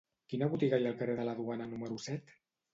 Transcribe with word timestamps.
Quina 0.31 0.47
botiga 0.53 0.79
hi 0.79 0.87
ha 0.87 0.89
al 0.93 0.97
carrer 1.03 1.19
de 1.21 1.27
la 1.29 1.37
Duana 1.43 1.71
número 1.77 2.03
set? 2.09 2.37